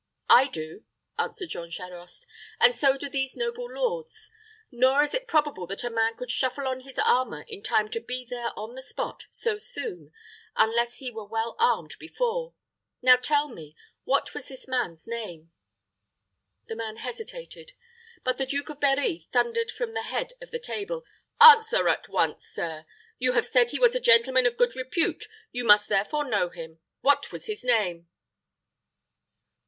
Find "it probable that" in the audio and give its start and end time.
5.13-5.83